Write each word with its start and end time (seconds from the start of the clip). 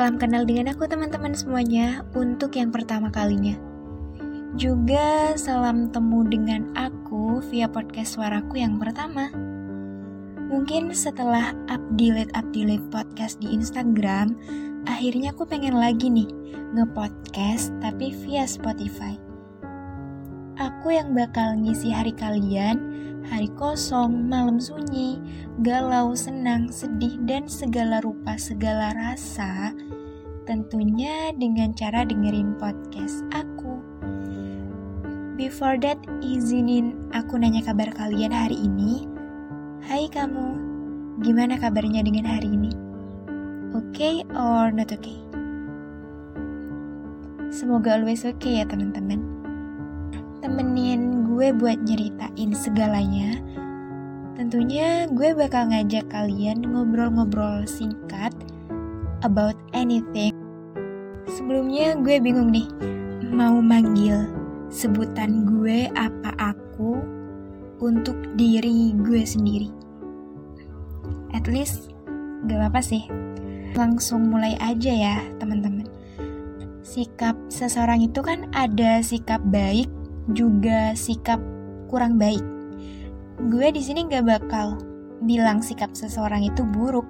Salam 0.00 0.16
kenal 0.16 0.48
dengan 0.48 0.72
aku 0.72 0.88
teman-teman 0.88 1.36
semuanya 1.36 2.08
untuk 2.16 2.56
yang 2.56 2.72
pertama 2.72 3.12
kalinya. 3.12 3.52
Juga 4.56 5.36
salam 5.36 5.92
temu 5.92 6.24
dengan 6.24 6.72
aku 6.72 7.44
via 7.52 7.68
podcast 7.68 8.16
suaraku 8.16 8.64
yang 8.64 8.80
pertama. 8.80 9.28
Mungkin 10.48 10.96
setelah 10.96 11.52
update 11.68 12.32
update 12.32 12.80
podcast 12.88 13.44
di 13.44 13.52
Instagram, 13.52 14.40
akhirnya 14.88 15.36
aku 15.36 15.44
pengen 15.44 15.76
lagi 15.76 16.08
nih 16.08 16.32
nge-podcast 16.80 17.68
tapi 17.84 18.16
via 18.24 18.48
Spotify. 18.48 19.20
Aku 20.56 20.96
yang 20.96 21.12
bakal 21.12 21.60
ngisi 21.60 21.92
hari 21.92 22.16
kalian, 22.16 22.89
hari 23.30 23.46
kosong, 23.54 24.26
malam 24.26 24.58
sunyi, 24.58 25.22
galau, 25.62 26.18
senang, 26.18 26.66
sedih, 26.66 27.14
dan 27.30 27.46
segala 27.46 28.02
rupa, 28.02 28.34
segala 28.34 28.90
rasa, 28.98 29.70
tentunya 30.50 31.30
dengan 31.38 31.70
cara 31.70 32.02
dengerin 32.02 32.58
podcast 32.58 33.22
aku. 33.30 33.78
Before 35.38 35.78
that, 35.78 36.02
izinin 36.20 37.06
aku 37.14 37.38
nanya 37.38 37.62
kabar 37.62 37.94
kalian 37.94 38.34
hari 38.34 38.66
ini. 38.66 39.06
Hai 39.86 40.10
kamu, 40.10 40.58
gimana 41.22 41.54
kabarnya 41.54 42.02
dengan 42.02 42.26
hari 42.26 42.50
ini? 42.50 42.74
Oke 43.70 43.94
okay 43.94 44.14
or 44.34 44.74
not 44.74 44.90
okay? 44.90 45.22
Semoga 47.54 47.94
always 47.94 48.26
okay 48.26 48.58
ya 48.58 48.66
teman-teman. 48.66 49.22
Temenin 50.42 51.19
gue 51.40 51.56
buat 51.56 51.80
nyeritain 51.88 52.52
segalanya. 52.52 53.40
Tentunya 54.36 55.08
gue 55.08 55.32
bakal 55.32 55.72
ngajak 55.72 56.12
kalian 56.12 56.60
ngobrol-ngobrol 56.60 57.64
singkat 57.64 58.28
about 59.24 59.56
anything. 59.72 60.36
Sebelumnya 61.32 61.96
gue 61.96 62.20
bingung 62.20 62.52
nih, 62.52 62.68
mau 63.32 63.56
manggil 63.56 64.28
sebutan 64.68 65.48
gue 65.48 65.88
apa 65.96 66.36
aku 66.36 67.00
untuk 67.80 68.20
diri 68.36 68.92
gue 69.00 69.24
sendiri. 69.24 69.72
At 71.32 71.48
least 71.48 71.88
gak 72.52 72.60
apa-apa 72.60 72.84
sih. 72.84 73.08
Langsung 73.80 74.28
mulai 74.28 74.60
aja 74.60 74.92
ya 74.92 75.16
teman-teman. 75.40 75.88
Sikap 76.84 77.32
seseorang 77.48 78.04
itu 78.04 78.20
kan 78.20 78.44
ada 78.52 79.00
sikap 79.00 79.40
baik 79.48 79.88
juga 80.28 80.92
sikap 80.92 81.40
kurang 81.88 82.20
baik. 82.20 82.44
Gue 83.48 83.72
di 83.72 83.80
sini 83.80 84.04
gak 84.04 84.28
bakal 84.28 84.76
bilang 85.24 85.64
sikap 85.64 85.96
seseorang 85.96 86.44
itu 86.44 86.64
buruk 86.64 87.08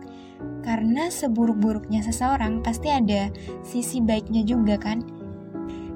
karena 0.62 1.10
seburuk-buruknya 1.10 2.02
seseorang 2.06 2.62
pasti 2.62 2.90
ada 2.90 3.30
sisi 3.66 3.98
baiknya 4.02 4.42
juga 4.46 4.78
kan 4.78 5.02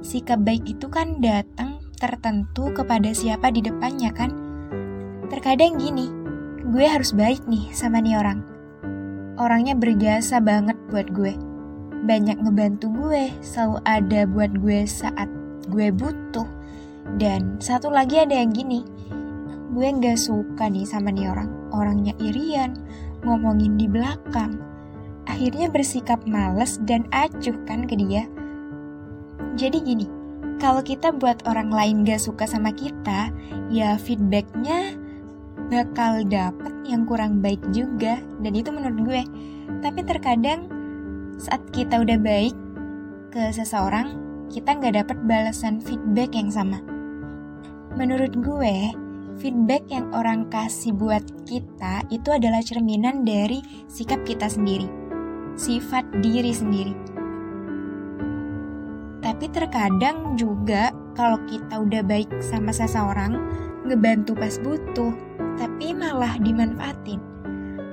sikap 0.05 0.45
baik 0.45 0.69
itu 0.69 0.87
kan 0.92 1.17
datang 1.25 1.81
tertentu 1.97 2.69
kepada 2.77 3.17
siapa 3.17 3.48
di 3.48 3.65
depannya 3.65 4.12
kan? 4.12 4.31
Terkadang 5.33 5.81
gini, 5.81 6.12
gue 6.69 6.85
harus 6.85 7.17
baik 7.17 7.48
nih 7.48 7.73
sama 7.73 8.05
nih 8.05 8.20
orang. 8.20 8.45
Orangnya 9.41 9.73
berjasa 9.73 10.39
banget 10.39 10.77
buat 10.92 11.09
gue. 11.11 11.33
Banyak 12.05 12.45
ngebantu 12.45 12.92
gue, 12.92 13.33
selalu 13.41 13.81
ada 13.89 14.20
buat 14.29 14.53
gue 14.61 14.85
saat 14.85 15.27
gue 15.73 15.89
butuh. 15.89 16.47
Dan 17.16 17.60
satu 17.60 17.92
lagi 17.92 18.19
ada 18.20 18.34
yang 18.34 18.50
gini, 18.50 18.83
gue 19.72 19.88
gak 20.00 20.19
suka 20.19 20.66
nih 20.66 20.88
sama 20.88 21.12
nih 21.12 21.30
orang. 21.30 21.50
Orangnya 21.74 22.14
irian, 22.22 22.74
ngomongin 23.22 23.77
di 23.77 23.86
belakang. 23.86 24.58
Akhirnya 25.24 25.72
bersikap 25.72 26.24
males 26.29 26.80
dan 26.84 27.08
acuh 27.12 27.56
kan 27.64 27.89
ke 27.89 27.96
dia 27.96 28.29
jadi 29.55 29.79
gini, 29.79 30.11
kalau 30.58 30.83
kita 30.83 31.14
buat 31.14 31.46
orang 31.46 31.70
lain 31.70 32.02
gak 32.02 32.18
suka 32.18 32.42
sama 32.42 32.74
kita, 32.74 33.30
ya 33.70 33.95
feedbacknya 33.95 34.98
bakal 35.70 36.27
dapet 36.27 36.74
yang 36.90 37.06
kurang 37.06 37.39
baik 37.39 37.62
juga, 37.70 38.18
dan 38.42 38.52
itu 38.55 38.74
menurut 38.74 38.98
gue. 39.06 39.23
Tapi 39.79 40.00
terkadang 40.02 40.67
saat 41.39 41.62
kita 41.70 42.02
udah 42.02 42.18
baik 42.18 42.55
ke 43.30 43.55
seseorang, 43.55 44.18
kita 44.50 44.74
nggak 44.74 45.06
dapet 45.06 45.18
balasan 45.23 45.79
feedback 45.79 46.34
yang 46.34 46.50
sama. 46.50 46.83
Menurut 47.94 48.34
gue, 48.42 48.90
feedback 49.38 49.86
yang 49.86 50.10
orang 50.10 50.50
kasih 50.50 50.90
buat 50.90 51.22
kita 51.46 52.02
itu 52.10 52.27
adalah 52.34 52.58
cerminan 52.58 53.22
dari 53.22 53.62
sikap 53.86 54.27
kita 54.27 54.50
sendiri, 54.50 54.90
sifat 55.55 56.02
diri 56.18 56.50
sendiri. 56.50 56.94
Tapi 59.22 59.46
terkadang 59.46 60.34
juga 60.34 60.90
kalau 61.14 61.38
kita 61.46 61.86
udah 61.86 62.02
baik 62.02 62.28
sama 62.42 62.74
seseorang, 62.74 63.38
ngebantu 63.86 64.34
pas 64.34 64.58
butuh, 64.58 65.14
tapi 65.55 65.94
malah 65.94 66.34
dimanfaatin. 66.42 67.22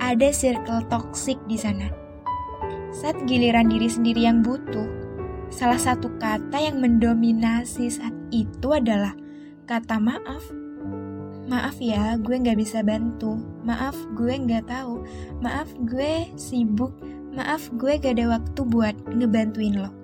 Ada 0.02 0.34
circle 0.34 0.82
toxic 0.90 1.38
di 1.46 1.54
sana. 1.54 1.86
Saat 2.90 3.22
giliran 3.30 3.70
diri 3.70 3.86
sendiri 3.86 4.26
yang 4.26 4.42
butuh, 4.42 4.84
salah 5.46 5.78
satu 5.78 6.10
kata 6.18 6.58
yang 6.58 6.82
mendominasi 6.82 7.86
saat 7.86 8.12
itu 8.34 8.74
adalah 8.74 9.14
kata 9.68 9.98
maaf. 9.98 10.44
Maaf 11.46 11.76
ya, 11.82 12.16
gue 12.16 12.38
gak 12.38 12.58
bisa 12.58 12.80
bantu. 12.86 13.36
Maaf, 13.66 13.98
gue 14.14 14.34
gak 14.46 14.70
tahu. 14.70 15.02
Maaf, 15.42 15.68
gue 15.84 16.30
sibuk. 16.38 16.94
Maaf, 17.34 17.68
gue 17.76 17.98
gak 17.98 18.16
ada 18.16 18.38
waktu 18.38 18.60
buat 18.64 18.96
ngebantuin 19.10 19.80
lo 19.82 20.02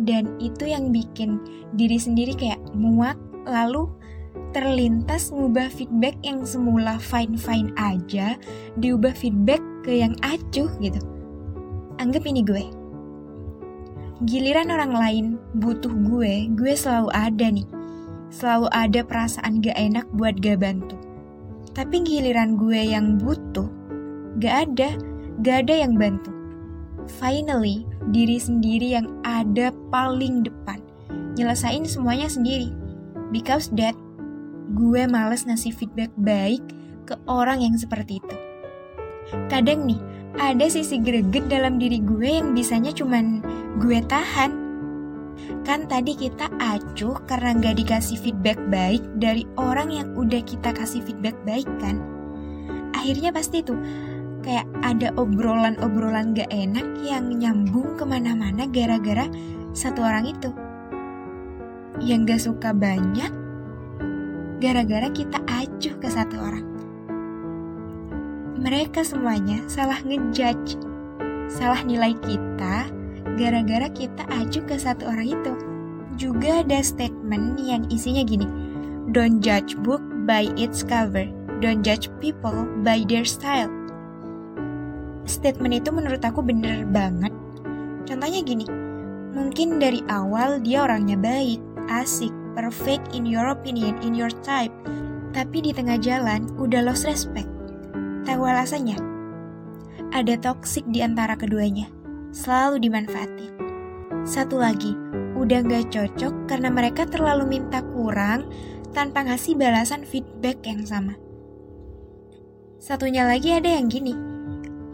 dan 0.00 0.34
itu 0.42 0.66
yang 0.66 0.90
bikin 0.90 1.38
diri 1.78 1.98
sendiri 1.98 2.34
kayak 2.34 2.58
muak 2.74 3.14
lalu 3.46 3.86
terlintas 4.50 5.30
ngubah 5.30 5.70
feedback 5.70 6.18
yang 6.26 6.42
semula 6.42 6.98
fine-fine 6.98 7.70
aja 7.78 8.34
diubah 8.78 9.14
feedback 9.14 9.62
ke 9.86 10.02
yang 10.02 10.18
acuh 10.26 10.66
gitu 10.82 10.98
anggap 12.02 12.26
ini 12.26 12.42
gue 12.42 12.64
giliran 14.26 14.74
orang 14.74 14.94
lain 14.94 15.26
butuh 15.58 15.90
gue 15.90 16.50
gue 16.54 16.72
selalu 16.74 17.10
ada 17.14 17.46
nih 17.50 17.66
selalu 18.34 18.66
ada 18.74 19.06
perasaan 19.06 19.62
gak 19.62 19.78
enak 19.78 20.06
buat 20.18 20.34
gak 20.42 20.58
bantu 20.58 20.98
tapi 21.70 22.02
giliran 22.02 22.58
gue 22.58 22.90
yang 22.90 23.22
butuh 23.22 23.70
gak 24.42 24.70
ada 24.70 24.98
gak 25.46 25.66
ada 25.70 25.86
yang 25.86 25.94
bantu 25.94 26.34
finally 27.08 27.86
diri 28.12 28.36
sendiri 28.40 28.96
yang 28.98 29.08
ada 29.24 29.72
paling 29.88 30.44
depan. 30.44 30.80
Nyelesain 31.38 31.84
semuanya 31.86 32.28
sendiri. 32.28 32.72
Because 33.30 33.70
that, 33.74 33.96
gue 34.74 35.02
males 35.08 35.46
ngasih 35.46 35.74
feedback 35.74 36.10
baik 36.18 36.62
ke 37.04 37.14
orang 37.26 37.64
yang 37.64 37.74
seperti 37.74 38.22
itu. 38.22 38.36
Kadang 39.50 39.88
nih, 39.88 39.98
ada 40.38 40.66
sisi 40.68 41.00
greget 41.00 41.46
dalam 41.50 41.78
diri 41.78 41.98
gue 42.02 42.38
yang 42.40 42.54
bisanya 42.54 42.94
cuman 42.94 43.42
gue 43.82 43.98
tahan. 44.06 44.63
Kan 45.66 45.86
tadi 45.90 46.16
kita 46.16 46.50
acuh 46.60 47.18
karena 47.28 47.56
gak 47.58 47.76
dikasih 47.80 48.18
feedback 48.20 48.58
baik 48.68 49.02
dari 49.18 49.44
orang 49.60 49.90
yang 49.90 50.08
udah 50.14 50.42
kita 50.42 50.70
kasih 50.72 51.00
feedback 51.02 51.36
baik 51.44 51.68
kan. 51.78 52.00
Akhirnya 52.94 53.34
pasti 53.34 53.60
tuh 53.60 53.76
kayak 54.44 54.68
ada 54.84 55.12
obrolan-obrolan 55.16 56.36
gak 56.36 56.52
enak 56.52 56.84
yang 57.00 57.32
nyambung 57.32 57.96
ke 57.96 58.04
mana-mana 58.04 58.68
gara-gara 58.68 59.24
satu 59.72 60.04
orang 60.04 60.28
itu. 60.30 60.50
Yang 62.04 62.20
gak 62.26 62.42
suka 62.42 62.70
banyak, 62.76 63.32
gara-gara 64.60 65.08
kita 65.12 65.38
acuh 65.48 65.94
ke 66.00 66.08
satu 66.08 66.36
orang. 66.40 66.66
Mereka 68.64 69.04
semuanya 69.04 69.60
salah 69.68 70.00
ngejudge, 70.00 70.80
salah 71.52 71.84
nilai 71.84 72.16
kita, 72.24 72.88
gara-gara 73.40 73.88
kita 73.90 74.22
acuh 74.28 74.64
ke 74.64 74.76
satu 74.76 75.08
orang 75.08 75.34
itu. 75.34 75.52
Juga 76.14 76.62
ada 76.62 76.78
statement 76.84 77.58
yang 77.58 77.88
isinya 77.90 78.22
gini, 78.22 78.46
Don't 79.10 79.42
judge 79.42 79.74
book 79.82 80.00
by 80.24 80.48
its 80.54 80.86
cover, 80.86 81.26
don't 81.58 81.82
judge 81.82 82.08
people 82.22 82.64
by 82.86 83.02
their 83.04 83.26
style 83.26 83.70
statement 85.24 85.74
itu 85.74 85.90
menurut 85.90 86.20
aku 86.22 86.44
bener 86.44 86.84
banget. 86.88 87.32
Contohnya 88.04 88.40
gini, 88.44 88.66
mungkin 89.32 89.80
dari 89.80 90.04
awal 90.12 90.60
dia 90.60 90.84
orangnya 90.84 91.16
baik, 91.16 91.60
asik, 91.88 92.32
perfect 92.52 93.16
in 93.16 93.24
your 93.24 93.48
opinion, 93.50 93.96
in 94.04 94.12
your 94.12 94.32
type, 94.44 94.72
tapi 95.32 95.64
di 95.64 95.72
tengah 95.72 95.98
jalan 95.98 96.46
udah 96.60 96.84
lost 96.84 97.08
respect. 97.08 97.48
Tahu 98.24 98.40
alasannya? 98.44 98.96
Ada 100.14 100.38
toxic 100.38 100.84
di 100.92 101.02
antara 101.02 101.34
keduanya, 101.34 101.90
selalu 102.34 102.82
dimanfaatin. 102.82 103.54
Satu 104.26 104.58
lagi, 104.58 104.98
udah 105.38 105.62
gak 105.62 105.94
cocok 105.94 106.50
karena 106.50 106.68
mereka 106.74 107.06
terlalu 107.06 107.46
minta 107.46 107.86
kurang 107.94 108.50
tanpa 108.90 109.22
ngasih 109.22 109.54
balasan 109.54 110.02
feedback 110.02 110.58
yang 110.66 110.82
sama. 110.82 111.14
Satunya 112.82 113.24
lagi 113.24 113.54
ada 113.54 113.70
yang 113.78 113.86
gini, 113.86 114.34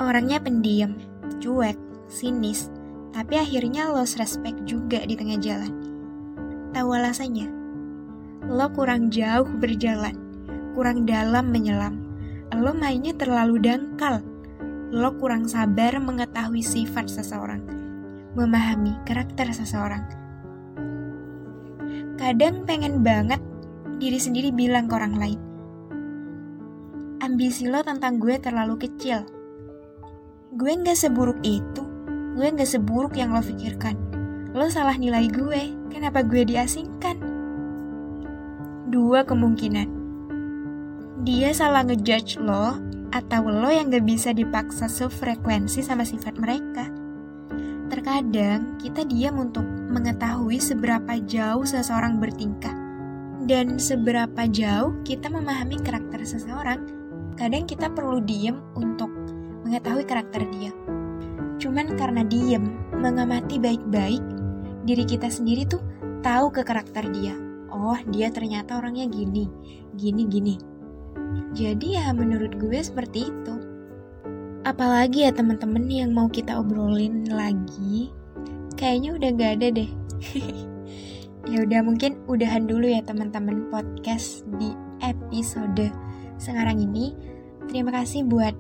Orangnya 0.01 0.41
pendiam, 0.41 0.97
cuek, 1.45 1.77
sinis, 2.09 2.73
tapi 3.13 3.37
akhirnya 3.37 3.93
lost 3.93 4.17
respect 4.17 4.57
juga 4.65 5.05
di 5.05 5.13
tengah 5.13 5.37
jalan. 5.37 5.73
Tahu 6.73 6.89
alasannya? 6.97 7.53
Lo 8.49 8.73
kurang 8.73 9.13
jauh 9.13 9.45
berjalan, 9.61 10.17
kurang 10.73 11.05
dalam 11.05 11.53
menyelam. 11.53 12.01
Lo 12.57 12.73
mainnya 12.73 13.13
terlalu 13.13 13.61
dangkal. 13.61 14.25
Lo 14.91 15.15
kurang 15.15 15.47
sabar 15.47 16.03
mengetahui 16.03 16.67
sifat 16.67 17.07
seseorang, 17.07 17.63
memahami 18.35 18.99
karakter 19.07 19.47
seseorang. 19.55 20.03
Kadang 22.19 22.67
pengen 22.67 23.07
banget 23.07 23.39
diri 24.03 24.19
sendiri 24.19 24.51
bilang 24.51 24.91
ke 24.91 24.99
orang 24.99 25.15
lain, 25.15 25.41
ambisi 27.23 27.71
lo 27.71 27.87
tentang 27.87 28.19
gue 28.19 28.35
terlalu 28.43 28.83
kecil. 28.83 29.23
Gue 30.59 30.75
gak 30.83 30.99
seburuk 30.99 31.39
itu, 31.47 31.87
gue 32.35 32.51
gak 32.51 32.67
seburuk 32.67 33.15
yang 33.15 33.31
lo 33.31 33.47
pikirkan. 33.47 33.95
Lo 34.51 34.67
salah 34.67 34.99
nilai 34.99 35.31
gue, 35.31 35.71
kenapa 35.95 36.27
gue 36.27 36.43
diasingkan? 36.43 37.15
Dua 38.91 39.23
kemungkinan. 39.23 40.00
Dia 41.21 41.53
salah 41.53 41.85
ngejudge 41.85 42.41
lo, 42.41 42.81
atau 43.11 43.43
lo 43.49 43.69
yang 43.69 43.91
gak 43.91 44.07
bisa 44.07 44.31
dipaksa 44.31 44.87
sefrekuensi 44.87 45.83
sama 45.85 46.07
sifat 46.07 46.39
mereka. 46.39 46.89
Terkadang 47.91 48.79
kita 48.79 49.03
diam 49.03 49.37
untuk 49.37 49.67
mengetahui 49.67 50.63
seberapa 50.63 51.19
jauh 51.27 51.67
seseorang 51.67 52.23
bertingkah 52.23 52.73
dan 53.51 53.83
seberapa 53.83 54.47
jauh 54.47 54.95
kita 55.03 55.27
memahami 55.27 55.75
karakter 55.83 56.23
seseorang 56.23 57.01
Kadang 57.41 57.65
kita 57.65 57.89
perlu 57.89 58.21
diem 58.21 58.61
untuk 58.77 59.09
mengetahui 59.65 60.05
karakter 60.05 60.45
dia. 60.53 60.69
Cuman 61.57 61.97
karena 61.97 62.21
diem, 62.21 62.69
mengamati 62.93 63.57
baik-baik, 63.57 64.21
diri 64.85 65.09
kita 65.09 65.33
sendiri 65.33 65.65
tuh 65.65 65.81
tahu 66.21 66.53
ke 66.53 66.61
karakter 66.61 67.09
dia. 67.09 67.33
Oh, 67.73 67.97
dia 68.13 68.29
ternyata 68.29 68.77
orangnya 68.77 69.09
gini, 69.09 69.49
gini, 69.97 70.29
gini. 70.29 70.55
Jadi 71.51 71.99
ya 71.99 72.15
menurut 72.15 72.57
gue 72.59 72.79
seperti 72.79 73.31
itu. 73.31 73.55
Apalagi 74.63 75.27
ya 75.27 75.33
teman-teman 75.33 75.89
yang 75.89 76.13
mau 76.13 76.29
kita 76.29 76.61
obrolin 76.61 77.27
lagi, 77.27 78.13
kayaknya 78.77 79.17
udah 79.17 79.31
gak 79.35 79.53
ada 79.59 79.69
deh. 79.73 79.91
ya 81.51 81.65
udah 81.65 81.81
mungkin 81.83 82.21
udahan 82.29 82.69
dulu 82.69 82.87
ya 82.87 83.01
teman-teman 83.03 83.73
podcast 83.73 84.45
di 84.61 84.77
episode 85.01 85.91
sekarang 86.37 86.81
ini. 86.81 87.17
Terima 87.67 87.91
kasih 87.95 88.27
buat 88.27 88.55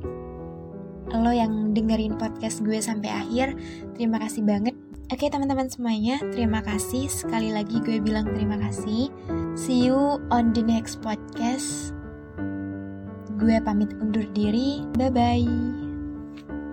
lo 1.11 1.33
yang 1.35 1.75
dengerin 1.75 2.17
podcast 2.17 2.63
gue 2.63 2.79
sampai 2.79 3.11
akhir. 3.11 3.59
Terima 3.99 4.19
kasih 4.23 4.47
banget. 4.47 4.75
Oke 5.11 5.27
teman-teman 5.27 5.67
semuanya, 5.67 6.23
terima 6.31 6.63
kasih. 6.63 7.11
Sekali 7.11 7.51
lagi 7.51 7.83
gue 7.83 7.99
bilang 7.99 8.31
terima 8.31 8.55
kasih. 8.63 9.11
See 9.59 9.91
you 9.91 10.23
on 10.31 10.55
the 10.55 10.63
next 10.63 11.03
podcast. 11.03 12.00
Gue 13.41 13.57
pamit 13.65 13.89
undur 13.97 14.29
diri. 14.37 14.85
Bye-bye. 15.01 15.90